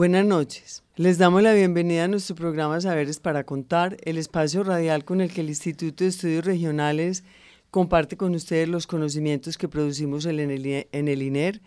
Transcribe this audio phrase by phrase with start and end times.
[0.00, 0.82] Buenas noches.
[0.96, 5.30] Les damos la bienvenida a nuestro programa Saberes para Contar, el espacio radial con el
[5.30, 7.22] que el Instituto de Estudios Regionales
[7.70, 11.60] comparte con ustedes los conocimientos que producimos en el, INER,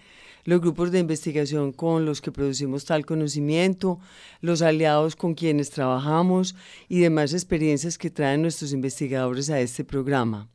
[0.46, 4.00] los grupos de investigación con los que producimos tal conocimiento,
[4.42, 6.56] los aliados con quienes trabajamos
[6.90, 10.50] y demás experiencias que traen nuestros investigadores a este programa.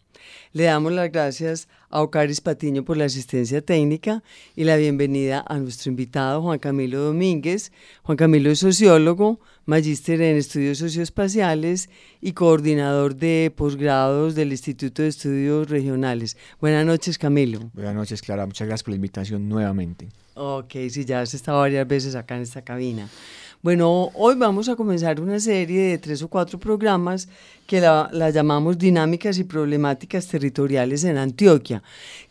[0.52, 4.22] Le damos las gracias a Ocaris Patiño por la asistencia técnica
[4.56, 7.72] y la bienvenida a nuestro invitado Juan Camilo Domínguez.
[8.02, 15.08] Juan Camilo es sociólogo, magíster en estudios socioespaciales y coordinador de posgrados del Instituto de
[15.08, 16.36] Estudios Regionales.
[16.60, 17.70] Buenas noches, Camilo.
[17.74, 18.46] Buenas noches, Clara.
[18.46, 20.08] Muchas gracias por la invitación nuevamente.
[20.34, 23.08] Ok, sí, ya has estado varias veces acá en esta cabina.
[23.60, 27.28] Bueno, hoy vamos a comenzar una serie de tres o cuatro programas
[27.66, 31.82] que la, la llamamos Dinámicas y Problemáticas Territoriales en Antioquia.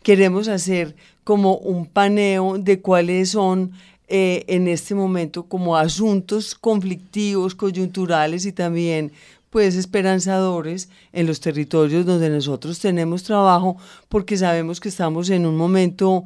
[0.02, 3.72] Queremos hacer como un paneo de cuáles son
[4.08, 9.12] eh, en este momento como asuntos conflictivos, coyunturales y también
[9.50, 13.76] pues esperanzadores en los territorios donde nosotros tenemos trabajo
[14.08, 16.24] porque sabemos que estamos en un momento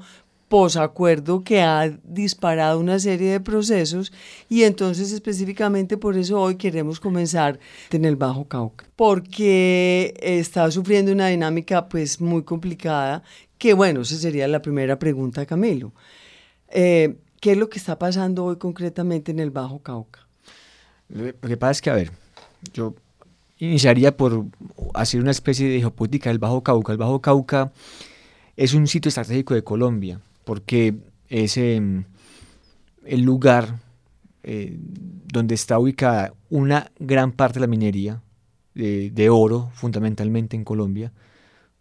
[0.52, 4.12] posacuerdo que ha disparado una serie de procesos
[4.50, 7.58] y entonces específicamente por eso hoy queremos comenzar
[7.90, 13.22] en el Bajo Cauca, porque está sufriendo una dinámica pues muy complicada,
[13.56, 15.94] que bueno, esa sería la primera pregunta, Camilo.
[16.68, 20.20] Eh, ¿Qué es lo que está pasando hoy concretamente en el Bajo Cauca?
[21.08, 22.10] Lo que pasa es que, a ver,
[22.74, 22.94] yo
[23.56, 24.44] iniciaría por
[24.92, 26.92] hacer una especie de geopolítica del Bajo Cauca.
[26.92, 27.72] El Bajo Cauca
[28.54, 30.94] es un sitio estratégico de Colombia porque
[31.28, 32.04] es em,
[33.04, 33.76] el lugar
[34.42, 34.76] eh,
[35.32, 38.22] donde está ubicada una gran parte de la minería
[38.74, 41.12] de, de oro, fundamentalmente en Colombia,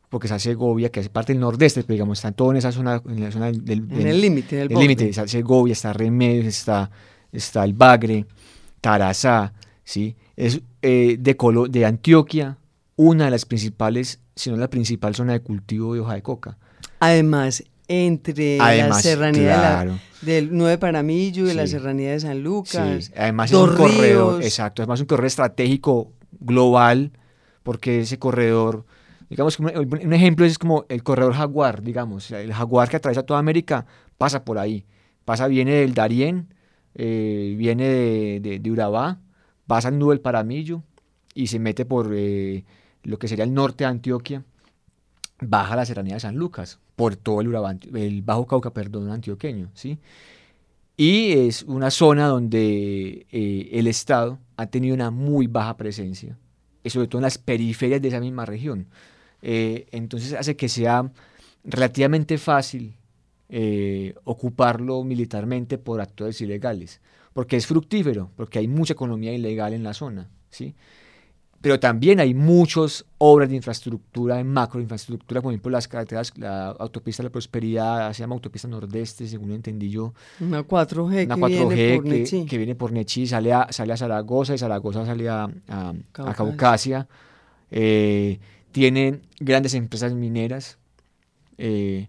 [0.10, 3.02] porque está Segovia, que hace parte del nordeste, pero digamos, está todo en esa zona,
[3.08, 6.92] en la zona del, del- En el límite, el límite, está Segovia, está Remedios, está,
[7.32, 8.26] está el Bagre,
[8.82, 10.16] Tarazá, ¿sí?
[10.36, 12.58] Es eh, de, Colo- de Antioquia
[12.96, 16.58] una de las principales, si no la principal zona de cultivo de hoja de coca.
[17.00, 20.00] Además, entre la serranía de la- claro.
[20.22, 24.34] del Nueve Paramillo y la serranía de San Lucas, Sí, además dos es un corredor,
[24.36, 24.46] ríos.
[24.46, 27.12] exacto, además un corredor estratégico global,
[27.64, 28.86] porque ese corredor,
[29.30, 33.24] digamos, que un, un ejemplo es como el corredor Jaguar, digamos, el Jaguar que atraviesa
[33.24, 33.86] toda América
[34.18, 34.86] pasa por ahí,
[35.26, 36.54] pasa, viene del Darién,
[36.96, 39.20] eh, viene de, de- de Urabá,
[39.68, 40.84] pasa al Nube del Paramillo
[41.34, 42.64] y se mete por eh,
[43.04, 44.44] lo que sería el norte de Antioquia,
[45.42, 49.72] baja la serranía de San Lucas, por todo el, Urabá, el Bajo Cauca, perdón, antioqueño,
[49.74, 50.00] ¿sí?
[50.96, 56.38] Y es una zona donde eh, el Estado ha tenido una muy baja presencia,
[56.84, 58.88] y sobre todo en las periferias de esa misma región.
[59.42, 61.12] Eh, entonces hace que sea
[61.64, 62.94] relativamente fácil
[63.50, 67.02] eh, ocuparlo militarmente por actores ilegales,
[67.34, 70.76] porque es fructífero, porque hay mucha economía ilegal en la zona, ¿sí?
[71.62, 77.22] Pero también hay muchas obras de infraestructura, de macroinfraestructura, por ejemplo, las carreteras, la autopista
[77.22, 81.48] de la prosperidad, se llama autopista nordeste, según entendí yo, Una 4G una que 4G
[81.48, 82.46] viene por que, Nechí.
[82.48, 85.50] que viene por Nechí, sale a, sale a Zaragoza y Zaragoza sale a, a-
[85.90, 86.34] a Caucasia.
[86.36, 87.08] Caucasia.
[87.70, 88.40] Eh,
[88.72, 90.78] tienen grandes empresas mineras.
[91.58, 92.08] eh,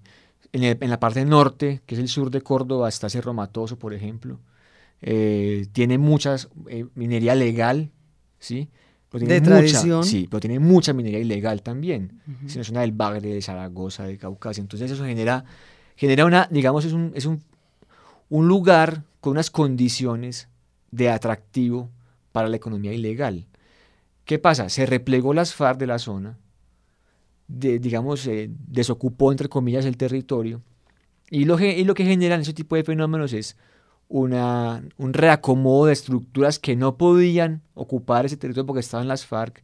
[0.54, 3.78] en, el- en la parte norte, que es el sur de Córdoba, está Cerro Matoso,
[3.78, 4.38] por ejemplo.
[5.02, 6.48] Eh, tiene muchas
[6.94, 7.90] minería legal,
[8.38, 8.68] ¿sí?
[9.12, 9.98] Pero De tiene tradición.
[9.98, 12.20] Mucha, sí, pero tiene mucha minería ilegal también.
[12.46, 14.62] Si no es una del Bagre, de Zaragoza, de Caucasia.
[14.62, 15.44] Entonces eso genera,
[15.96, 17.42] genera una, digamos, es un, es un
[18.32, 20.48] un lugar con unas condiciones
[20.90, 21.90] de atractivo
[22.32, 23.44] para la economía ilegal.
[24.24, 24.70] ¿Qué pasa?
[24.70, 26.38] Se replegó las FARC de la zona,
[27.46, 30.62] de, digamos, eh, desocupó, entre comillas, el territorio,
[31.28, 33.58] y lo, y lo que generan ese tipo de fenómenos es
[34.12, 39.62] una, un reacomodo de estructuras que no podían ocupar ese territorio porque estaban las FARC,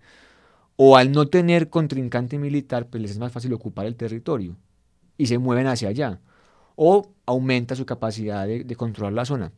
[0.76, 4.56] o al no tener contrincante militar, pues les es más fácil ocupar el territorio
[5.18, 6.20] y se mueven hacia allá,
[6.76, 9.52] o aumenta su capacidad de, controlar la zona.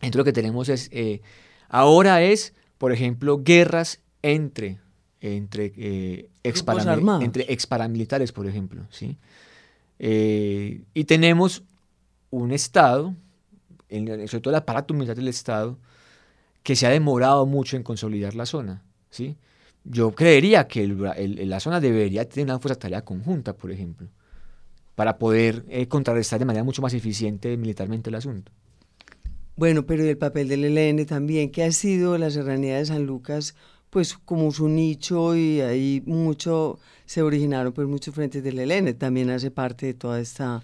[0.00, 1.20] Entonces lo que tenemos es, eh,
[1.68, 4.80] ahora es, por ejemplo, guerras entre,
[5.20, 6.64] entre, eh, ex
[7.20, 9.16] entre ex paramilitares, por ejemplo, ¿sí?
[10.00, 11.62] Eh, y tenemos
[12.30, 13.14] un Estado,
[14.28, 15.78] sobre todo el aparato militar del Estado,
[16.62, 18.82] que se ha demorado mucho en consolidar la zona.
[19.10, 19.36] ¿sí?
[19.84, 24.08] Yo creería que la zona debería tener una fuerza tarea conjunta, por ejemplo,
[24.94, 28.52] para poder eh, contrarrestar de manera mucho más eficiente militarmente el asunto.
[29.56, 33.54] Bueno, pero el papel del ELN también, que ha sido la serranía de San Lucas,
[33.90, 39.28] pues como su nicho y ahí mucho, se originaron pues muchos frentes del ELN, también
[39.30, 40.62] hace parte de toda esta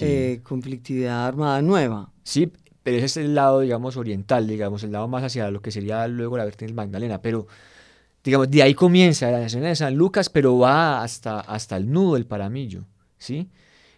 [0.00, 2.12] eh, conflictividad armada nueva.
[2.22, 2.52] Sí,
[2.86, 6.06] pero ese es el lado, digamos, oriental, digamos, el lado más hacia lo que sería
[6.06, 7.48] luego la vertiente del Magdalena, pero
[8.22, 12.14] digamos, de ahí comienza la nación de San Lucas, pero va hasta, hasta el nudo
[12.14, 12.84] del Paramillo,
[13.18, 13.50] ¿sí?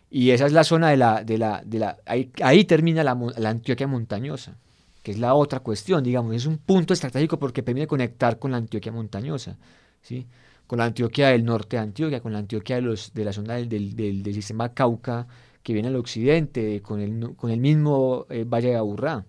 [0.08, 3.14] Y esa es la zona de la, de la, de la ahí, ahí termina la,
[3.37, 4.56] la Antioquia montañosa,
[5.02, 8.56] que es la otra cuestión, digamos, es un punto estratégico porque permite conectar con la
[8.56, 9.58] Antioquia montañosa,
[10.00, 10.26] ¿sí?
[10.67, 13.56] Con la Antioquia del norte de Antioquia, con la Antioquia de, los, de la zona
[13.56, 15.26] del, del, del sistema Cauca,
[15.68, 19.26] que viene al occidente, con el, con el mismo eh, Valle de Aburrá.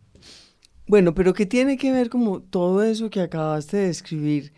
[0.88, 4.54] Bueno, pero ¿qué tiene que ver como todo eso que acabaste de describir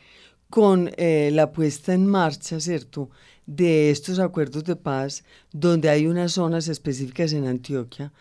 [0.51, 3.09] con eh, la puesta en marcha, ¿cierto?,
[3.47, 8.13] de estos acuerdos de paz, donde hay unas zonas específicas en Antioquia,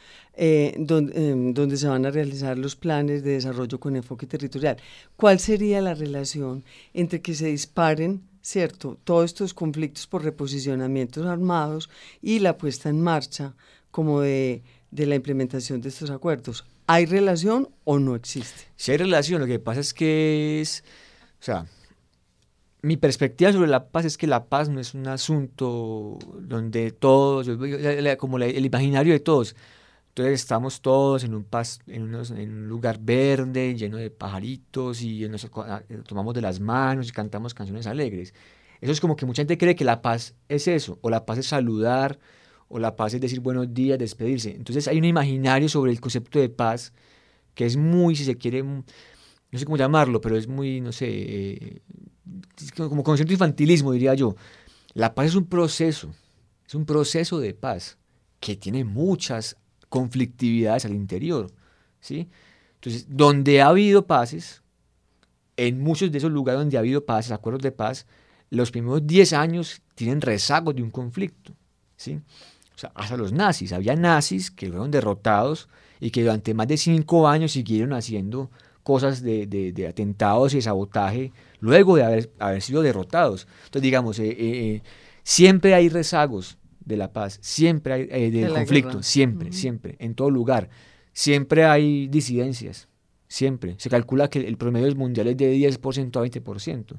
[0.42, 4.78] eh, donde, em, donde se van a realizar los planes de desarrollo con enfoque territorial.
[5.16, 6.64] ¿Cuál sería la relación
[6.94, 8.98] entre que se disparen ¿cierto?
[9.04, 11.90] Todos estos conflictos por reposicionamientos armados
[12.22, 13.54] y la puesta en marcha
[13.90, 16.64] como de, la implementación de estos acuerdos.
[16.86, 18.62] ¿Hay relación o no existe?
[18.76, 20.84] Si hay relación, lo que pasa es que es,
[21.38, 21.66] o sea,
[22.80, 27.46] mi perspectiva sobre la paz es que la paz no es un asunto donde todos,
[28.16, 29.54] como el imaginario de todos,
[30.10, 31.46] entonces estamos todos en un,
[31.86, 37.08] en, en un lugar verde, lleno de pajaritos, y nos ah, tomamos de las manos
[37.08, 38.34] y cantamos canciones alegres.
[38.80, 41.38] Eso es como que mucha gente cree que la paz es eso, o la paz
[41.38, 42.18] es saludar,
[42.68, 44.50] o la paz es decir buenos días, despedirse.
[44.50, 46.92] Entonces hay un imaginario sobre el concepto de paz
[47.54, 48.84] que es muy, si se quiere, no
[49.52, 51.82] sé cómo llamarlo, pero es muy, no sé, eh,
[52.76, 54.34] como concepto infantilismo, diría yo.
[54.92, 56.10] La paz es un proceso,
[56.66, 57.96] es un proceso de paz
[58.40, 59.56] que tiene muchas
[59.90, 61.52] conflictividades al interior.
[62.00, 62.30] ¿sí?
[62.76, 64.62] Entonces, donde ha habido paces,
[65.58, 68.06] en muchos de esos lugares donde ha habido paces, acuerdos de paz,
[68.48, 71.52] los primeros 10 años tienen rezagos de un conflicto.
[71.96, 72.18] ¿sí?
[72.74, 73.74] O sea, hasta los nazis.
[73.74, 75.68] Había nazis que fueron derrotados
[76.00, 78.50] y que durante más de 5 años siguieron haciendo
[78.82, 83.46] cosas de, atentados y sabotaje luego de haber, haber sido derrotados.
[83.64, 84.82] Entonces, digamos, eh, eh, eh,
[85.22, 90.30] siempre hay rezagos de la paz, siempre hay eh, del conflicto, siempre, siempre, en todo
[90.30, 90.68] lugar.
[91.12, 92.88] Siempre hay disidencias,
[93.28, 93.74] siempre.
[93.78, 96.96] Se calcula que el promedio mundial es de 10% a 20%.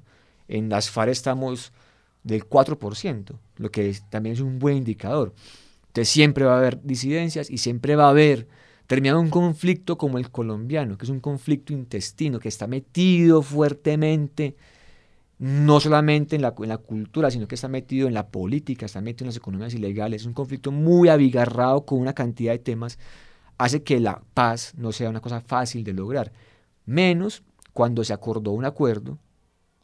[0.47, 1.71] En las FARC estamos
[2.23, 5.33] del 4%, lo que también es un buen indicador.
[5.87, 8.47] Entonces siempre va a haber disidencias y siempre va a haber
[8.87, 14.55] terminado un conflicto como el colombiano, que es un conflicto intestino, que está metido fuertemente
[15.41, 19.01] no solamente en la, en la, cultura, sino que está metido en la política, está
[19.01, 22.99] metido en las economías ilegales, es un conflicto muy abigarrado con una cantidad de temas,
[23.57, 26.31] hace que la paz no sea una cosa fácil de lograr,
[26.85, 27.41] menos
[27.73, 29.17] cuando se acordó un acuerdo,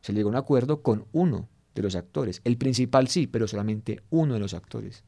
[0.02, 4.04] se llegó a un acuerdo con uno de los actores, el principal sí, pero solamente
[4.12, 5.04] uno de los actores.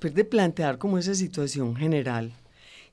[0.00, 2.32] Después de plantear como esa situación general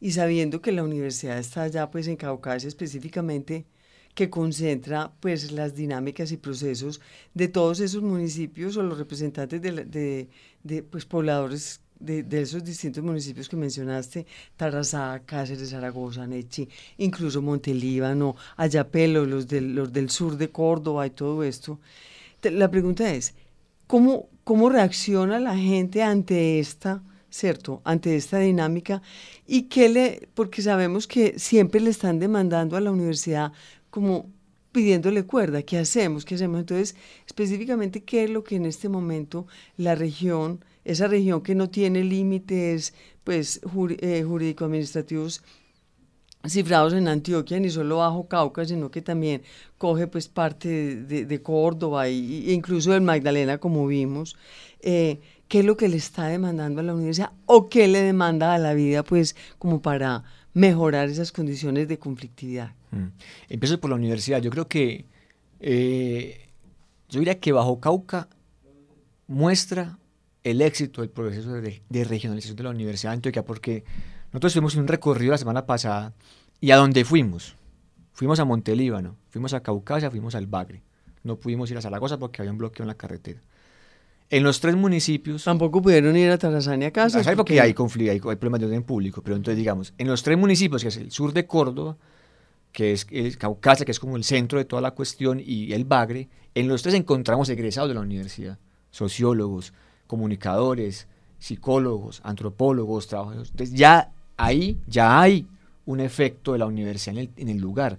[0.02, 3.66] y sabiendo que la universidad está allá pues en Caucasia específicamente,
[4.14, 7.00] que concentra pues las dinámicas y procesos
[7.34, 10.28] de todos esos municipios o los representantes de,
[10.64, 14.26] de, pues pobladores de, esos distintos municipios que mencionaste,
[14.58, 21.12] Tarazá, Cáceres, Zaragoza, Nechi, incluso Montelíbano, Ayapelo, los del, los del sur de Córdoba y
[21.12, 21.80] todo esto.
[22.44, 23.34] La pregunta es,
[23.88, 29.02] ¿cómo, cómo reacciona la gente ante esta, cierto, ante esta dinámica?
[29.46, 33.52] Y qué le, porque sabemos que siempre le están demandando a la universidad
[33.90, 34.32] como
[34.72, 36.24] pidiéndole cuerda, ¿qué hacemos?
[36.24, 36.62] ¿Qué hacemos?
[36.62, 41.70] Entonces, específicamente, ¿qué es lo que en este momento la región esa región que no
[41.70, 42.94] tiene límites
[43.26, 43.60] pues,
[44.00, 45.44] eh, jurídico-administrativos
[46.46, 49.42] cifrados en Antioquia, ni solo bajo Cauca, sino que también
[49.78, 54.36] coge pues parte de, Córdoba e incluso del Magdalena, como vimos.
[54.82, 58.54] Eh, ¿Qué es lo que le está demandando a la universidad o qué le demanda
[58.54, 62.74] a la vida pues como para mejorar esas condiciones de conflictividad?
[62.92, 63.08] Mm.
[63.50, 64.42] Empiezo por la universidad.
[64.42, 65.06] Yo creo que,
[65.60, 66.50] eh,
[67.10, 68.28] yo diría que Bajo Cauca
[69.28, 69.98] muestra
[70.44, 73.84] el éxito del proceso de, regionalización de la Universidad de Antioquia, porque
[74.32, 76.14] nosotros hicimos un recorrido la semana pasada
[76.60, 77.56] y a dónde fuimos.
[78.12, 80.82] Fuimos a Montelíbano, fuimos a Caucasia, fuimos al Bagre.
[81.24, 83.42] No pudimos ir a Zaragoza porque había un bloqueo en la carretera.
[84.30, 85.44] En los tres municipios...
[85.44, 87.20] Tampoco pudieron ir a Tarazania a casa.
[87.20, 90.38] Porque, porque hay conflicto, hay, problemas de orden público, pero entonces digamos, en los tres
[90.38, 91.96] municipios, que es el sur de Córdoba,
[92.74, 95.86] que es el Caucasia, que es como el centro de toda la cuestión, y el
[95.86, 98.58] Bagre, en los tres encontramos egresados de la universidad,
[98.92, 99.74] sociólogos,
[100.08, 101.08] comunicadores,
[101.40, 103.52] psicólogos, antropólogos, trabajadores.
[103.52, 105.48] Entonces ya ahí ya hay
[105.86, 107.98] un efecto de la universidad en el, lugar,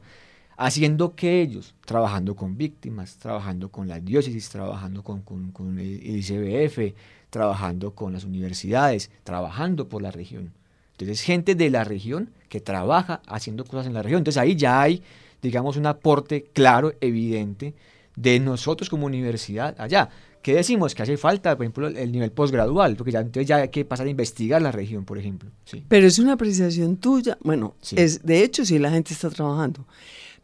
[0.56, 6.94] haciendo que ellos, trabajando con víctimas, trabajando con la diócesis, trabajando con, con, el ICBF,
[7.30, 10.52] trabajando con las universidades, trabajando por la región.
[10.92, 14.18] Entonces, gente de la región que trabaja haciendo cosas en la región.
[14.18, 15.02] Entonces, ahí ya hay,
[15.40, 17.74] digamos, un aporte claro, evidente,
[18.16, 20.10] de nosotros como universidad allá.
[20.48, 20.94] ¿Qué decimos?
[20.94, 24.06] Que hace falta, por ejemplo, el nivel postgradual, porque ya, entonces ya hay que pasar
[24.06, 25.50] a investigar la región, por ejemplo.
[25.66, 25.84] Sí.
[25.86, 27.36] Pero es una apreciación tuya.
[27.42, 29.86] Bueno, es de hecho sí la gente está trabajando.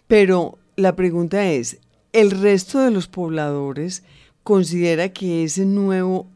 [0.07, 1.79] Pero la pregunta es,
[2.13, 4.03] ¿el resto de los pobladores
[4.43, 6.29] considera que ese nuevo,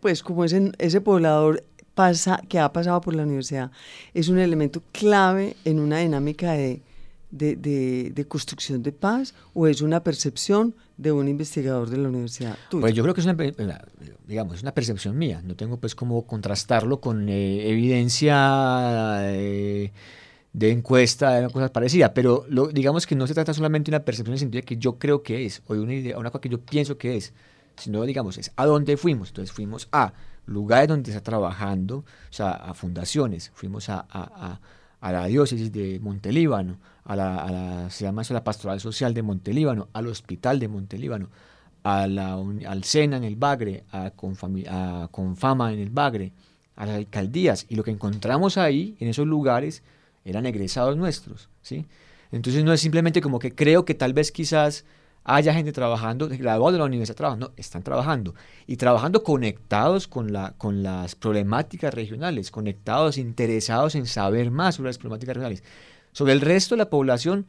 [0.00, 3.72] pues como ese, ese poblador pasa, que ha pasado por la universidad,
[4.14, 6.80] es un elemento clave en una dinámica de
[7.30, 12.56] de, de, construcción de paz o es una percepción de un investigador de la universidad?
[12.70, 13.36] Pues yo creo que es una,
[14.26, 15.42] digamos, es una percepción mía.
[15.44, 19.92] No tengo pues cómo contrastarlo con eh, evidencia eh,
[20.52, 24.32] de encuesta, de cosas parecidas, pero digamos que no se trata solamente de una percepción
[24.32, 26.40] en el sentido de que yo creo que es, o de una idea, una cosa
[26.40, 27.34] que yo pienso que es,
[27.76, 29.28] sino digamos, es a dónde fuimos.
[29.28, 30.14] Entonces fuimos a
[30.46, 34.60] lugares donde está trabajando, o sea, a fundaciones, fuimos a, a
[35.12, 39.22] la diócesis de Montelíbano, a la, a la, se llama eso la Pastoral Social de
[39.22, 41.28] Montelíbano, al Hospital de Montelíbano,
[41.82, 42.34] a la,
[42.66, 46.32] al SENA en el Bagre, a, a Confama en el Bagre,
[46.74, 47.66] a las alcaldías.
[47.68, 49.82] Y lo que encontramos ahí, en esos lugares,
[50.24, 51.48] eran egresados nuestros.
[51.62, 51.86] ¿sí?
[52.32, 54.84] Entonces no es simplemente como que creo que tal vez quizás
[55.28, 58.34] haya gente trabajando, graduados de la universidad trabajando, están trabajando
[58.68, 64.90] y trabajando conectados con, la, con las problemáticas regionales, conectados, interesados en saber más sobre
[64.90, 65.64] las problemáticas regionales.
[66.12, 67.46] Sobre el resto de la población,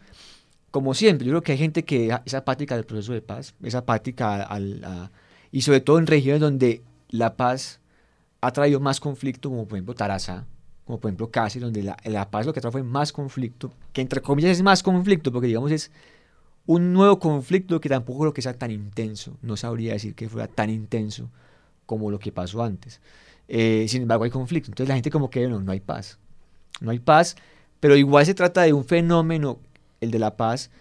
[0.72, 3.76] como siempre, yo creo que hay gente que es apática del proceso de paz, es
[3.76, 5.12] apática al,
[5.52, 7.80] y sobre todo en regiones donde la paz
[8.42, 10.46] ha traído más conflicto, como por ejemplo Taraza,
[10.84, 14.02] como por ejemplo Cáceres, donde la, la, paz lo que trajo fue más conflicto, que
[14.02, 15.92] entre comillas es más conflicto, porque digamos es
[16.68, 20.48] un nuevo conflicto que tampoco lo que sea tan intenso, no sabría decir que fuera
[20.48, 21.32] tan intenso
[21.88, 23.02] como lo que pasó antes.
[23.48, 26.20] Eh, sin embargo hay conflicto, entonces la gente como que no, no hay paz,
[26.82, 27.36] no hay paz
[27.80, 29.60] pero igual se trata de un fenómeno,
[30.02, 30.72] el de la paz,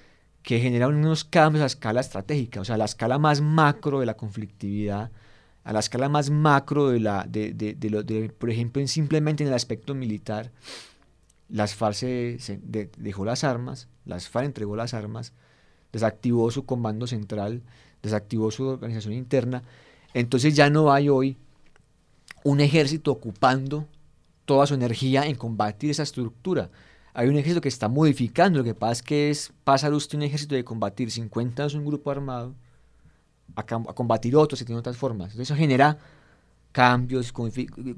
[0.42, 4.06] que genera unos cambios a escala estratégica, o sea, a la escala más macro de
[4.06, 5.10] la conflictividad,
[5.64, 9.54] a la escala más macro de la, de, de, por ejemplo, en simplemente en el
[9.54, 10.52] aspecto militar,
[11.48, 12.60] las FARC se,
[12.96, 15.32] dejó las armas, las FARC entregó las armas,
[15.96, 17.62] desactivó su comando central,
[18.02, 19.62] desactivó su organización interna,
[20.12, 21.38] entonces ya no hay hoy
[22.44, 23.86] un ejército ocupando
[24.44, 26.70] toda su energía en combatir esa estructura.
[27.14, 30.24] Hay un ejército que está modificando, lo que pasa es que es pasar usted un
[30.24, 32.54] ejército de combatir 50 años un grupo armado
[33.54, 35.28] a, combatir otros que tienen otras formas.
[35.30, 35.96] Entonces eso genera
[36.72, 37.32] cambios,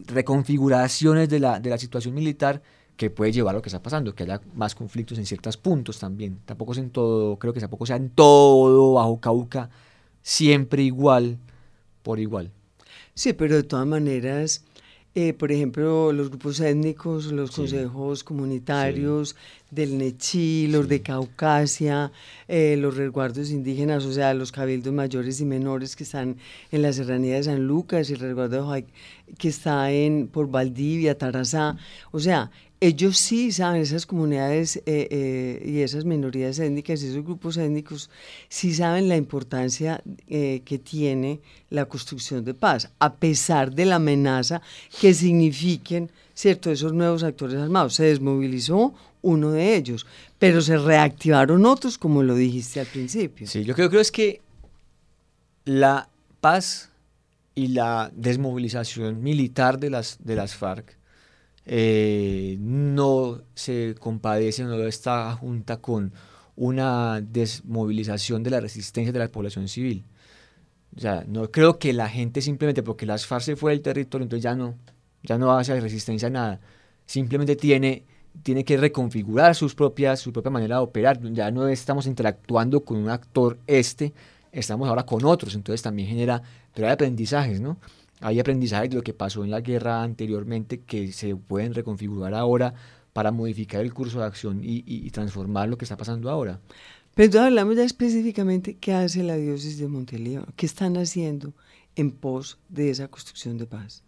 [0.07, 2.63] reconfiguraciones de la, de la situación militar
[2.99, 6.01] que puede llevar a lo que está pasando, que haya más conflictos en ciertos puntos
[6.01, 6.41] también.
[6.45, 9.71] Tampoco es en todo, creo que tampoco sea en todo bajo Cauca,
[10.21, 11.39] siempre igual,
[12.03, 12.51] por igual.
[13.15, 14.65] Sí, pero de todas maneras,
[15.15, 19.37] eh, por ejemplo, los grupos étnicos, los consejos comunitarios,
[19.71, 22.11] del Nechí, los de Caucasia,
[22.47, 26.37] eh, los resguardos indígenas, o sea, los cabildos mayores y menores que están
[26.73, 28.75] en la serranía de San Lucas, el resguardo
[29.37, 31.77] que está en, por Valdivia, Tarazá,
[32.13, 37.25] o sea, ellos sí saben, esas comunidades eh, eh, y esas minorías étnicas y esos
[37.25, 38.09] grupos étnicos
[38.49, 44.63] sí saben la importancia que tiene la construcción de paz, a pesar de la amenaza
[45.01, 47.95] que signifiquen, ¿cierto?, esos nuevos actores armados.
[47.95, 50.07] Se desmovilizó uno de ellos,
[50.39, 53.47] pero se reactivaron otros, como lo dijiste al principio.
[53.47, 54.41] Sí, yo creo, creo es que
[55.65, 56.09] la
[56.41, 56.91] paz
[57.55, 60.97] y la desmovilización militar de las, de las FARC
[61.67, 66.13] eh, no se compadece, no está junta con
[66.57, 70.05] una desmovilización de la resistencia de la población civil.
[70.97, 74.25] O sea, no creo que la gente simplemente porque las FARC se fue del territorio,
[74.25, 74.77] entonces ya no,
[75.23, 76.61] ya no hace resistencia a nada.
[77.07, 78.05] Simplemente tiene
[78.43, 81.21] tiene que reconfigurar sus propias, su propia manera de operar.
[81.33, 84.13] Ya no estamos interactuando con un actor este,
[84.53, 85.55] estamos ahora con otros.
[85.55, 86.43] Entonces también genera,
[86.75, 87.79] pero hay aprendizajes, ¿no?
[88.21, 92.75] Hay aprendizajes de lo que pasó en la guerra anteriormente que se pueden reconfigurar ahora
[93.13, 96.61] para modificar el curso de acción y, transformar lo que está pasando ahora.
[97.15, 101.53] Pero entonces hablamos ya específicamente qué hace la diócesis de Montelíbano, qué están haciendo
[101.97, 104.05] en pos de esa construcción de paz.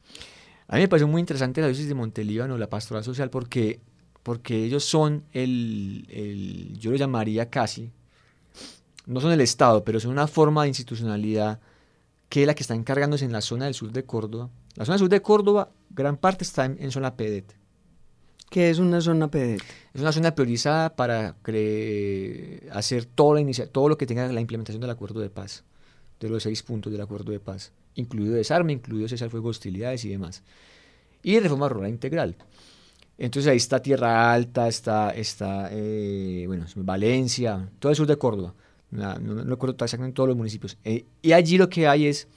[0.68, 3.80] A mí me pareció muy interesante la diócesis de Montelíbano, la pastoral social, porque
[4.22, 7.90] porque ellos son el, yo lo llamaría casi,
[9.06, 11.60] no son el Estado, pero son una forma de institucionalidad
[12.28, 14.50] que es la que está encargándose en la zona del sur de Córdoba.
[14.76, 17.56] La zona del sur de Córdoba, gran parte está en, zona PEDET.
[18.48, 19.60] ¿Qué es una zona PEDET?
[19.92, 21.34] Es una zona priorizada para
[22.72, 25.64] hacer todo, la todo lo que tenga la implementación del acuerdo de paz,
[26.20, 30.08] de los seis puntos del acuerdo de paz, incluido desarme, incluido cesar fuego hostilidades y
[30.10, 30.44] demás.
[31.22, 32.36] Y reforma rural integral.
[33.20, 38.54] Entonces ahí está Tierra Alta, está, está eh, bueno, Valencia, todo el sur de Córdoba.
[38.90, 40.78] No, no, recuerdo exactamente todos los municipios.
[40.84, 42.28] Eh, y allí lo que hay es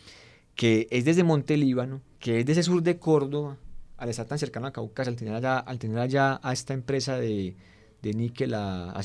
[0.55, 3.55] que es desde Monte Líbano, que es desde el sur de Córdoba,
[3.95, 7.17] al estar tan cercano a Caucas, al tener allá, al tener allá a esta empresa
[7.17, 7.55] de,
[8.01, 9.01] de níquel, a, a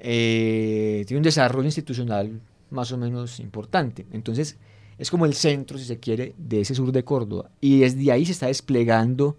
[0.00, 4.06] eh, tiene un desarrollo institucional más o menos importante.
[4.12, 4.56] Entonces,
[4.96, 7.50] es como el centro, si se quiere, de ese sur de Córdoba.
[7.60, 9.36] Y desde ahí se está desplegando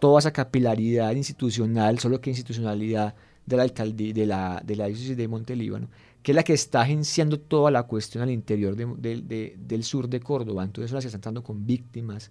[0.00, 3.14] toda esa capilaridad institucional, solo que institucionalidad
[3.46, 5.88] de la alcaldía, de la, de la diócesis de Montelíbano,
[6.22, 10.64] que es la que está agenciando toda la cuestión al interior del sur de Córdoba.
[10.64, 12.30] Entonces, las que están tratando con víctimas,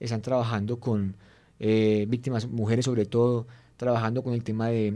[0.00, 1.16] están trabajando con
[1.60, 4.94] eh, víctimas, mujeres sobre todo, trabajando con el tema de,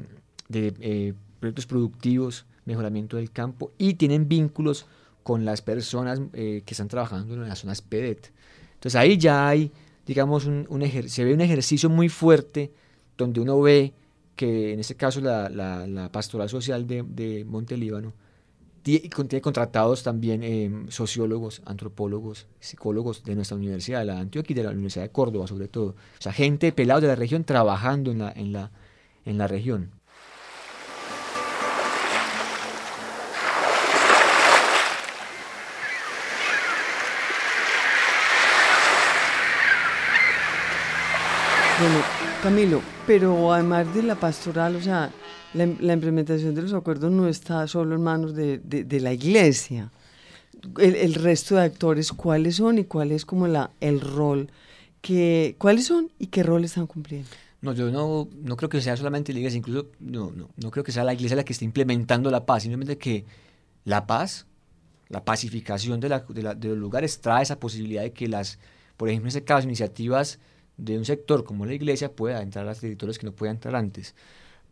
[0.53, 4.87] eh, proyectos productivos, mejoramiento del campo y tienen vínculos
[5.22, 8.33] con las personas eh, que están trabajando en las zonas PEDET.
[8.75, 9.72] Entonces ahí ya hay
[10.07, 10.67] digamos, un,
[11.07, 12.73] se ve un ejercicio muy fuerte
[13.17, 13.93] donde uno ve
[14.37, 18.12] que en este caso la, la, pastoral social de, de Montelíbano
[18.83, 19.11] tiene,
[19.41, 24.71] contratados también em, sociólogos, antropólogos, psicólogos de nuestra universidad, de la Antioquia y de la
[24.71, 25.91] Universidad de Córdoba sobre todo.
[25.91, 28.71] O sea, gente pelada de la región trabajando en la, en la,
[29.25, 29.91] en la región.
[42.42, 45.11] Camilo, pero además de la pastoral, o sea,
[45.55, 49.90] la, implementación de los acuerdos no está solo en manos de, la iglesia.
[50.79, 54.51] El, resto de actores, ¿cuáles son y cuál es como la, el rol
[55.01, 57.29] que, cuáles son y qué rol están cumpliendo?
[57.61, 60.83] No, yo no, no creo que sea solamente la iglesia, incluso no, no, no creo
[60.83, 63.25] que sea la iglesia la que esté implementando la paz, simplemente que
[63.85, 64.47] la paz,
[65.09, 68.59] la pacificación de, la, de, los lugares trae esa posibilidad de que las,
[68.97, 70.40] por ejemplo, en ese caso, iniciativas
[70.85, 73.75] de un sector como la iglesia pueda entrar a los territorios que no puedan entrar
[73.77, 74.14] antes.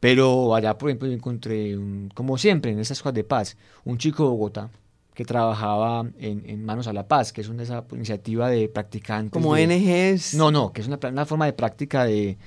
[0.01, 1.77] Pero allá, por ejemplo, yo encontré,
[2.15, 4.71] como siempre, en esas cosas de paz, un chico de Bogotá
[5.15, 9.33] que trabajaba en, Manos a la Paz, que es una esa iniciativa de practicantes.
[9.33, 10.35] ¿Como ONGs?
[10.35, 12.39] No, no, que es una, una forma de práctica de,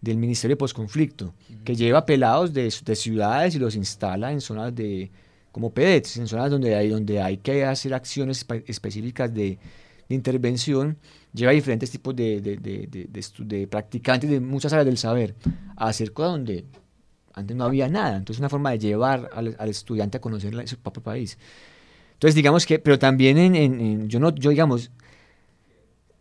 [0.00, 4.74] del Ministerio de Postconflicto, que lleva pelados de, de, ciudades y los instala en zonas
[4.74, 5.10] de,
[5.52, 9.58] como PEDETs, en zonas donde hay, donde hay que hacer acciones específicas de,
[10.08, 10.98] de intervención
[11.32, 15.34] lleva diferentes tipos de, de, de, de, practicantes de muchas áreas del saber
[15.76, 16.64] a hacer cosas donde
[17.34, 18.16] antes no había nada.
[18.16, 21.36] Entonces, una forma de llevar al, al estudiante a conocer su propio país.
[22.12, 24.90] Entonces, digamos que, pero también en, en, yo, no, yo digamos,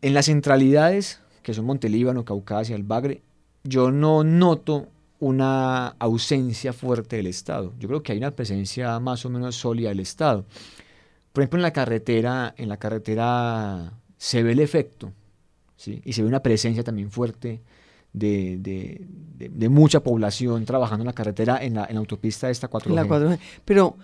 [0.01, 3.21] en las centralidades, que son Montelíbano, Caucasia, el Bagre,
[3.63, 7.73] yo no noto una ausencia fuerte del Estado.
[7.79, 10.45] Yo creo que hay una presencia más o menos sólida del Estado.
[11.33, 15.11] Por ejemplo, en la carretera, en la carretera se ve el efecto,
[15.75, 16.01] ¿sí?
[16.05, 17.61] y se ve una presencia también fuerte
[18.13, 19.01] de, de,
[19.37, 22.93] de- de mucha población trabajando en la carretera, en la, en la autopista esta 4G.
[22.93, 23.39] La 4G.
[23.65, 23.97] Pero,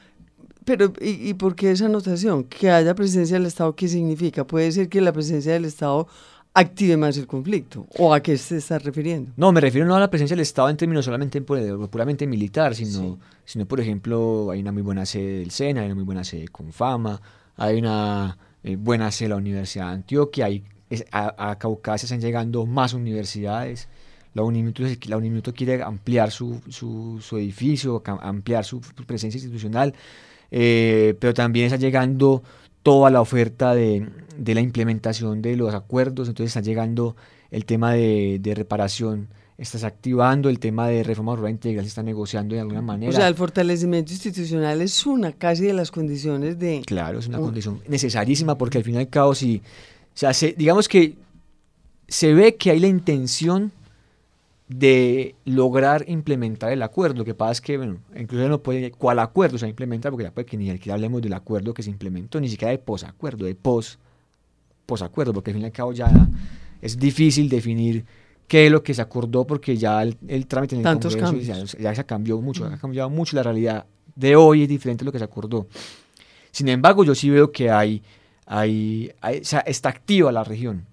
[0.65, 2.43] pero ¿y, y por qué esa anotación?
[2.45, 4.45] Que haya presencia del Estado, ¿qué significa?
[4.45, 6.07] Puede ser que la presencia del Estado
[6.53, 7.88] active más el conflicto.
[7.97, 9.31] ¿O a qué se está refiriendo?
[9.38, 12.75] No, me refiero no a la presencia del Estado en términos solamente pu- puramente militar,
[12.75, 13.17] sino, Sí.
[13.45, 16.47] sino, por ejemplo, hay una muy buena sede del SENA, hay una muy buena sede
[16.49, 17.21] con Fama,
[17.55, 22.05] hay una eh, buena sede de la Universidad de Antioquia, hay, es- a, a Caucasia
[22.07, 23.88] están llegando más universidades.
[24.33, 29.93] La Uniminuto, la Uniminuto quiere ampliar su, su, su edificio, ampliar su presencia institucional,
[30.51, 32.43] eh, pero también está llegando
[32.89, 37.15] toda la oferta de, de la implementación de los acuerdos, entonces está llegando
[37.52, 42.04] el tema de, de reparación, estás activando el tema de reforma rural integral, se está
[42.04, 43.10] negociando de alguna manera.
[43.12, 46.82] O sea, el fortalecimiento institucional es una casi de las condiciones de...
[46.86, 49.62] Claro, es una Un- condición necesarísima porque al fin y al cabo, si, o
[50.17, 51.15] sea, se- digamos que
[52.08, 53.71] se ve que hay la intención
[54.69, 57.17] de lograr implementar el acuerdo.
[57.17, 60.12] Lo que pasa es que, bueno, incluso no puede, ¿cuál acuerdo se va a implementar?
[60.12, 62.77] Porque ya puede que ni siquiera hablemos del acuerdo que se implementó, ni siquiera de
[62.77, 63.97] posacuerdo, de pos,
[64.86, 66.29] posacuerdo, porque al fin y al cabo ya
[66.82, 68.05] es difícil definir
[68.47, 71.34] qué es lo que se acordó porque ya el, el trámite en el Tantos Congreso
[71.58, 71.71] cambios.
[71.73, 75.05] ya, ya se cambió mucho, ha cambiado mucho la realidad de hoy es diferente a
[75.05, 75.67] lo que se acordó.
[76.51, 78.01] Sin embargo, yo sí veo que hay,
[78.45, 80.86] hay, hay- o sea, está activa la región,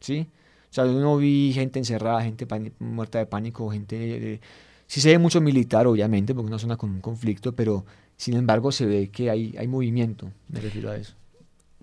[0.00, 0.26] ¿sí?
[0.74, 2.46] Sea, yo no vi gente encerrada, gente
[2.78, 4.34] muerta de pánico, gente...
[4.34, 4.40] eh,
[4.86, 7.84] sí se ve mucho militar, obviamente, porque es una zona con un conflicto, pero
[8.16, 11.14] sin embargo se ve que hay, hay movimiento, me refiero a eso.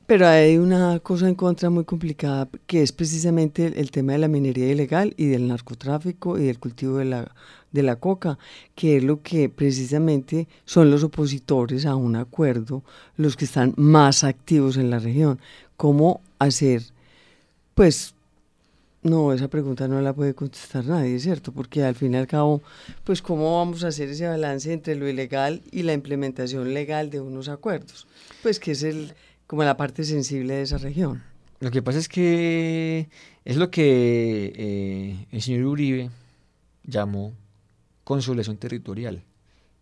[0.05, 4.19] Pero hay una cosa en contra muy complicada, que es precisamente el, el tema de
[4.19, 7.35] la minería ilegal y del narcotráfico y del cultivo de la,
[7.71, 8.39] de la coca,
[8.73, 12.83] que es lo que precisamente son los opositores a un acuerdo,
[13.17, 15.39] los que están más activos en la región.
[15.77, 16.81] ¿Cómo hacer?
[17.75, 18.15] Pues
[19.01, 21.51] no, esa pregunta no la puede contestar nadie, ¿cierto?
[21.51, 22.61] Porque al fin y al cabo,
[23.03, 27.21] pues cómo vamos a hacer ese balance entre lo ilegal y la implementación legal de
[27.21, 28.07] unos acuerdos,
[28.43, 29.13] pues que es el
[29.47, 31.23] como la parte sensible de esa región.
[31.59, 33.09] Lo que pasa es que
[33.45, 36.09] es lo que eh, el señor Uribe
[36.83, 37.33] llamó
[38.03, 39.23] consolidación territorial,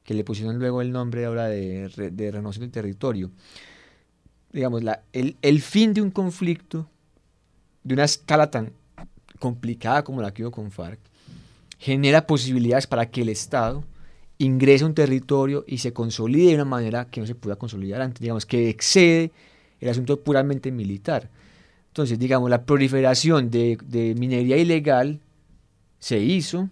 [0.03, 3.29] que le pusieron luego el nombre ahora de, re- de renovación territorio.
[4.53, 6.89] Digamos, la, el, el fin de un conflicto
[7.83, 8.71] de una escala tan
[9.39, 10.99] complicada como la que hubo con FARC
[11.79, 13.83] genera posibilidades para que el Estado
[14.39, 18.01] ingrese a un territorio y se consolide de una manera que no se pueda consolidar
[18.01, 19.31] antes, digamos, que excede
[19.79, 21.29] el asunto puramente militar.
[21.87, 25.19] Entonces, digamos, la proliferación de, de minería ilegal
[25.99, 26.69] se hizo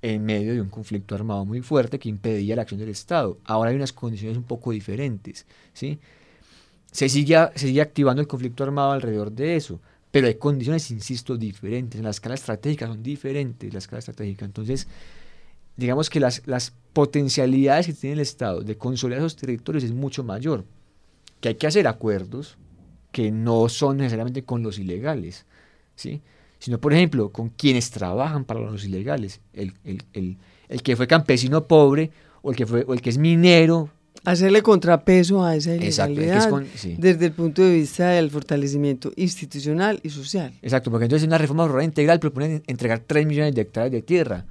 [0.00, 3.38] en medio de un conflicto armado muy fuerte que impedía la acción del Estado.
[3.44, 5.98] Ahora hay unas condiciones un poco diferentes, ¿sí?
[6.90, 11.36] Se sigue, se sigue activando el conflicto armado alrededor de eso, pero hay condiciones, insisto,
[11.36, 11.98] diferentes.
[11.98, 14.44] En la escala estratégica son diferentes, la escala estratégica.
[14.44, 14.88] Entonces,
[15.76, 20.24] digamos que las, las potencialidades que tiene el Estado de consolidar esos territorios es mucho
[20.24, 20.64] mayor.
[21.40, 22.56] Que hay que hacer acuerdos
[23.12, 25.46] que no son necesariamente con los ilegales,
[25.94, 26.20] ¿sí?
[26.58, 29.40] sino, por ejemplo, con quienes trabajan para los ilegales.
[29.52, 30.36] El, el- el-
[30.68, 32.10] el que fue campesino pobre
[32.42, 33.90] o el que, fue, o el que es minero.
[34.24, 36.96] Hacerle contrapeso a esa Exacto, el que es ilegalidad con- sí.
[36.98, 40.52] desde el punto de vista del fortalecimiento institucional y social.
[40.60, 44.02] Exacto, porque entonces en una reforma rural integral proponen entregar 3 millones de hectáreas de
[44.02, 44.44] tierra.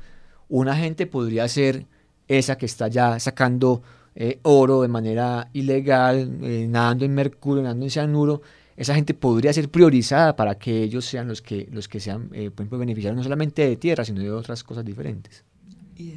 [0.50, 1.86] Una gente podría ser
[2.28, 3.82] esa que está ya sacando
[4.16, 8.42] eh, oro de manera ilegal, eh, nadando en mercurio, nadando en cianuro.
[8.76, 12.50] Esa gente podría ser priorizada para que ellos sean los que, los que sean, eh,
[12.50, 15.44] por ejemplo, beneficiarios no solamente de tierra, sino de otras cosas diferentes.
[15.98, 16.14] Y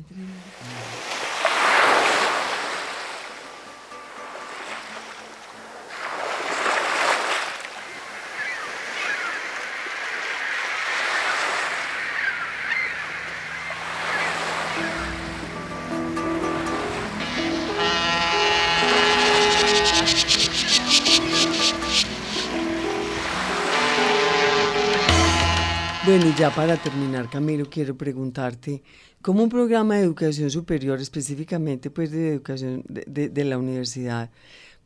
[26.40, 28.82] ya para terminar, Camilo, quiero preguntarte,
[29.20, 34.30] ¿cómo un programa de educación superior, específicamente pues de educación de, de- de la universidad,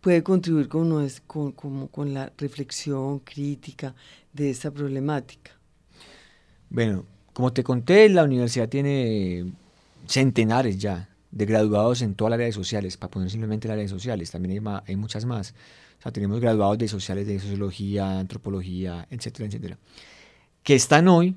[0.00, 3.94] puede contribuir con, con, como con la reflexión crítica
[4.32, 5.52] de esta problemática?
[6.70, 9.52] Bueno, como te conté, la universidad tiene
[10.08, 13.82] centenares ya de graduados en toda la área de sociales, para poner simplemente el área
[13.84, 15.54] de sociales, también hay, hay muchas más.
[16.00, 19.78] O sea, tenemos graduados de sociales, de sociología, antropología, etcétera, etcétera,
[20.64, 21.36] que están hoy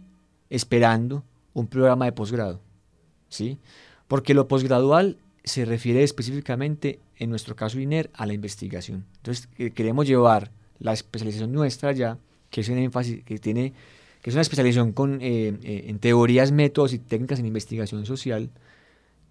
[0.49, 2.61] esperando un programa de posgrado,
[3.29, 3.57] ¿sí?
[4.07, 9.05] Porque lo posgradual se refiere específicamente, en nuestro caso INER, a la investigación.
[9.17, 12.17] Entonces, eh, queremos llevar la especialización nuestra ya,
[12.49, 12.89] que es un
[13.25, 13.73] que tiene
[14.21, 18.49] que es una especialización con, eh, eh, en teorías, métodos y técnicas en investigación social,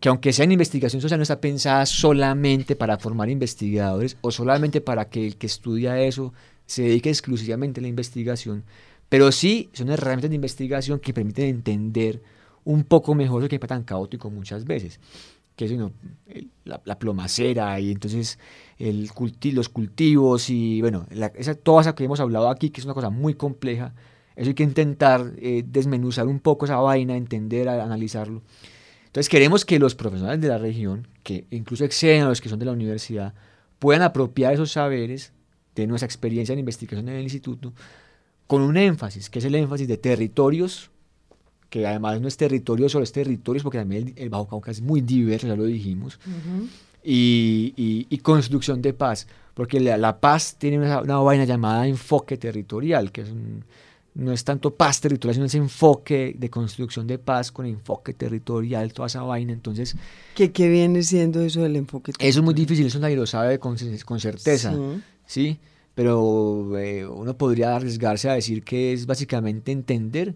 [0.01, 4.81] que aunque sea en investigación social no está pensada solamente para formar investigadores o solamente
[4.81, 6.33] para que el que estudia eso
[6.67, 8.65] se dedique exclusivamente a la investigación,
[9.09, 12.23] pero sí son herramientas de investigación que permiten entender
[12.65, 15.01] un poco mejor lo que es tan caótico muchas veces,
[15.55, 15.73] que es
[16.65, 18.39] la, la, plomacera y entonces
[18.79, 22.95] los cultivos y bueno, la, esa, todo eso que hemos hablado aquí, que es una
[22.95, 23.95] cosa muy compleja,
[24.35, 28.43] eso hay que intentar eh, desmenuzar un poco esa vaina, entender, analizarlo.
[29.07, 32.59] Entonces queremos que los profesionales de la región, que incluso exceden a los que son
[32.59, 33.33] de la universidad,
[33.79, 35.33] puedan apropiar esos saberes
[35.75, 37.73] de nuestra experiencia en investigación en el instituto
[38.47, 40.91] con un énfasis, que es el énfasis de territorios,
[41.71, 45.01] que además no es territorio solo, es territorios, porque también el, Bajo Cauca es muy
[45.01, 46.19] diverso, ya lo dijimos,
[47.03, 47.75] y,
[48.09, 53.23] y, construcción de paz, porque la, paz tiene una, una, vaina llamada enfoque territorial, que
[53.23, 53.29] es
[54.15, 58.91] no es tanto paz territorial, sino ese enfoque de construcción de paz con enfoque territorial,
[58.95, 59.53] toda esa vaina.
[59.53, 59.95] Entonces,
[60.35, 62.31] ¿qué, qué viene siendo eso del enfoque territorial?
[62.31, 64.75] Eso es muy difícil, eso nadie lo sabe con, con certeza.
[65.27, 65.59] Sí
[65.97, 70.35] pero eh, uno podría arriesgarse a decir que es básicamente entender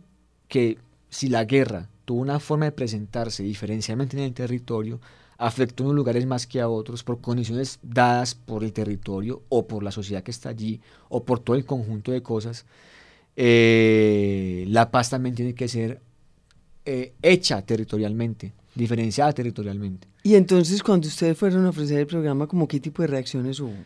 [0.48, 0.78] que
[1.10, 5.00] si la guerra tuvo una forma de presentarse diferencialmente en el territorio,
[5.36, 9.66] afectó a unos lugares más que a otros por condiciones dadas por el territorio o
[9.66, 12.64] por la sociedad que está allí o por todo el conjunto de cosas,
[13.36, 16.00] eh, la paz también tiene que ser
[16.86, 20.08] eh, hecha territorialmente, diferenciada territorialmente.
[20.22, 23.76] Y entonces cuando ustedes fueron a ofrecer el programa, ¿cómo qué tipo de reacciones hubo?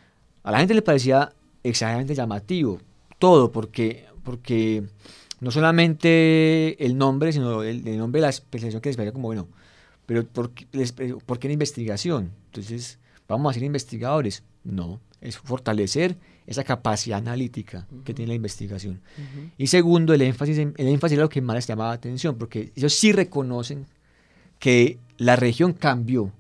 [0.45, 1.33] A la gente le parecía
[1.65, 2.81] exageradamente llamativo,
[3.19, 4.85] todo, porque, porque
[5.41, 9.49] no solamente el nombre, sino el, nombre de la especialización que les parecía como, bueno,
[10.07, 12.31] pero ¿por qué, les, ¿por qué la investigación?
[12.47, 14.43] Entonces, ¿vamos a ser investigadores?
[14.63, 19.01] No, es fortalecer esa capacidad analítica que tiene la investigación.
[19.57, 22.73] Y segundo, el énfasis, el énfasis es lo que más les llamaba la atención, porque
[22.77, 23.87] ellos sí reconocen
[24.59, 26.33] que la región cambió,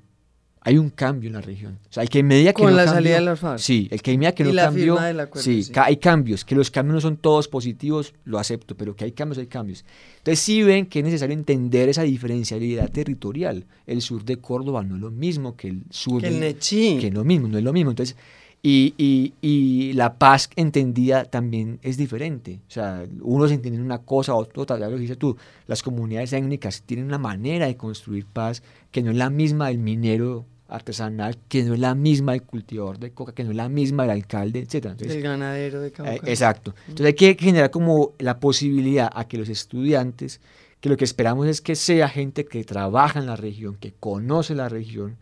[0.66, 1.78] hay un cambio en la región.
[1.90, 3.58] O sea, el que medida que Con la salida de las FARC.
[3.58, 4.98] Sí, el que medida que no cambió.
[5.34, 6.42] sí, hay cambios.
[6.42, 9.84] Que los cambios no son todos positivos, lo acepto, pero que hay cambios, hay cambios.
[10.18, 13.66] Entonces, sí ven que es necesario entender esa diferencialidad territorial.
[13.86, 16.34] El sur de Córdoba no es lo mismo que el sur que de.
[16.34, 16.96] El Nechí.
[16.98, 17.90] Que lo mismo, no es lo mismo.
[17.90, 18.16] Entonces,
[18.62, 22.60] y, y, y, la paz entendida también es diferente.
[22.66, 26.80] O sea, unos entienden una cosa, otros, tal, lo que dices tú, las comunidades étnicas
[26.80, 31.62] tienen una manera de construir paz que no es la misma del minero artesanal que
[31.62, 34.60] no es la misma del cultivador de coca, que no es la misma del alcalde,
[34.60, 34.96] etc.
[34.96, 36.14] del ganadero de coca.
[36.14, 36.74] Eh, exacto.
[36.88, 40.40] Entonces hay que generar como la posibilidad a que los estudiantes,
[40.80, 44.54] que lo que esperamos es que sea gente que trabaja en la región, que conoce
[44.54, 45.16] la región,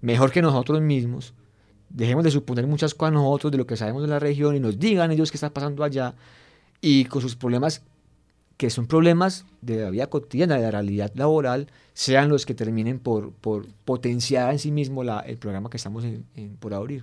[0.00, 1.34] mejor que nosotros mismos,
[1.90, 4.78] dejemos de suponer muchas cosas nosotros de lo que sabemos de la región y nos
[4.78, 6.14] digan ellos qué está pasando allá
[6.80, 7.82] y con sus problemas
[8.62, 13.00] que son problemas de la vida cotidiana, de la realidad laboral, sean los que terminen
[13.00, 16.24] por, por potenciar en sí mismo el programa que estamos en,
[16.60, 17.02] por abrir.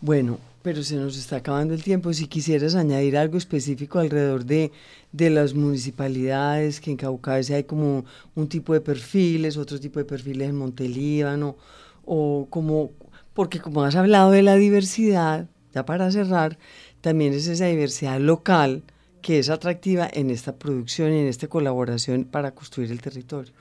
[0.00, 2.12] Bueno, pero se nos está acabando el tiempo.
[2.12, 4.70] Si quisieras añadir algo específico alrededor de,
[5.10, 8.04] de las municipalidades, que en Caucasia hay como
[8.36, 11.56] un tipo de perfiles, otro tipo de perfiles en Montelíbano,
[12.04, 12.92] o como,
[13.34, 16.58] porque como has hablado de la diversidad, ya para cerrar,
[17.00, 18.84] también es esa diversidad local,
[19.26, 23.52] que es atractiva en esta producción y en esta colaboración para construir el territorio.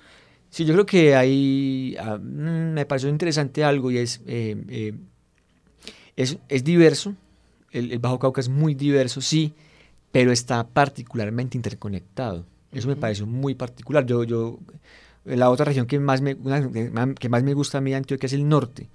[0.52, 4.94] Sí, yo creo que ahí ah, mm, me pareció interesante algo y es, eh, eh,
[6.16, 7.16] es, es, diverso,
[7.72, 9.56] el, Bajo Cauca es muy diverso, sí,
[10.12, 12.46] pero está particularmente interconectado.
[12.72, 14.06] Eso me pareció muy particular.
[14.06, 14.60] Yo, yo,
[15.24, 16.38] la otra región que más me,
[17.16, 18.88] que más me gusta a mí, Antioquia, es el norte.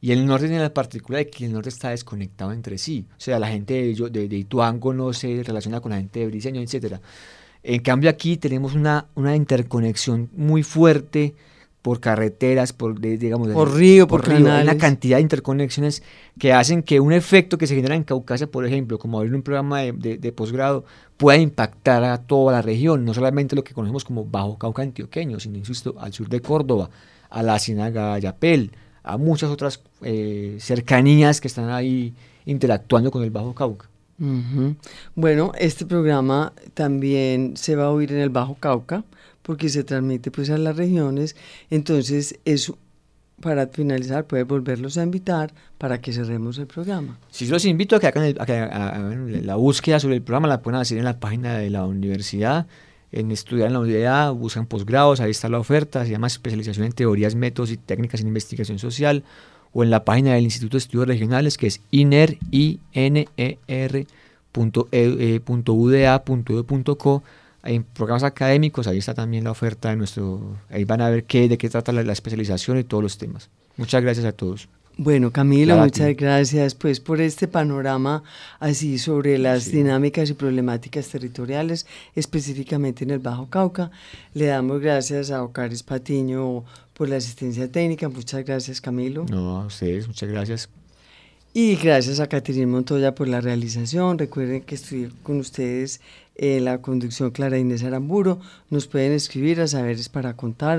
[0.00, 3.06] Y el norte tiene la particularidad de que el norte está desconectado entre sí.
[3.10, 6.60] O sea, la gente de, de, Ituango no se relaciona con la gente de Briseño,
[6.60, 6.96] etc.
[7.62, 11.34] En cambio aquí tenemos una, una interconexión muy fuerte
[11.82, 14.52] por carreteras, por, digamos, por río, por, por río.
[14.52, 16.02] Hay una cantidad de interconexiones
[16.38, 19.42] que hacen que un efecto que se genera en Caucasia, por ejemplo, como abrir un
[19.42, 20.84] programa de, de, posgrado,
[21.16, 25.40] pueda impactar a toda la región, no solamente lo que conocemos como Bajo Cauca antioqueño,
[25.40, 26.90] sino, insisto, al sur de Córdoba,
[27.30, 32.14] a la Ciénaga Yapel, a muchas otras eh, cercanías que están ahí
[32.46, 33.88] interactuando con el Bajo Cauca.
[35.14, 39.02] Bueno, este programa también se va a oír en el Bajo Cauca
[39.42, 41.36] porque se transmite pues a las regiones,
[41.70, 42.70] entonces es
[43.40, 47.18] para finalizar, puede volverlos a invitar para que cerremos el programa.
[47.30, 50.98] Sí, yo los invito a que hagan la búsqueda sobre el programa, la puedan hacer
[50.98, 52.66] en la página de la universidad
[53.12, 56.92] en estudiar en la universidad, buscan posgrados, ahí está la oferta, se llama especialización en
[56.92, 59.24] teorías, métodos y técnicas en investigación social,
[59.72, 63.58] o en la página del Instituto de Estudios Regionales, que es INER, I -N -E
[63.68, 64.06] -R
[64.52, 67.22] www.uda.edu.co
[67.62, 71.46] en programas académicos, ahí está también la oferta de nuestro, ahí van a ver qué,
[71.46, 73.50] de qué trata la, la especialización y todos los temas.
[73.76, 74.66] Muchas gracias a todos.
[75.02, 78.22] Bueno, Camilo, muchas gracias pues por este panorama
[78.58, 79.78] así sobre las Sí.
[79.78, 83.90] dinámicas y problemáticas territoriales, específicamente en el Bajo Cauca.
[84.34, 88.10] Le damos gracias a Ocaris Patiño por la asistencia técnica.
[88.10, 89.24] Muchas gracias, Camilo.
[89.30, 90.68] No, a ustedes, muchas gracias.
[91.54, 94.18] Y gracias a Caterina Montoya por la realización.
[94.18, 96.02] Recuerden que estoy con ustedes
[96.40, 98.40] en la conducción Clara Inés Aramburo.
[98.70, 100.78] Nos pueden escribir a saberes para contar.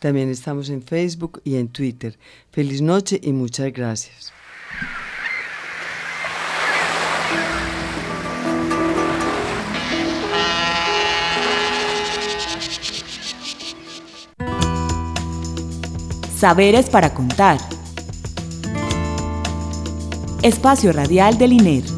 [0.00, 2.18] También estamos en Facebook y en Twitter.
[2.50, 4.32] Feliz noche y muchas gracias.
[16.36, 17.58] Saberes para contar.
[20.42, 21.97] Espacio Radial del INER.